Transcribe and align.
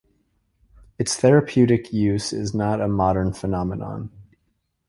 Its 0.97 1.15
therapeutic 1.15 1.93
use 1.93 2.33
is 2.33 2.55
not 2.55 2.81
a 2.81 2.87
modern 2.87 3.31
phenomenon. 3.31 4.09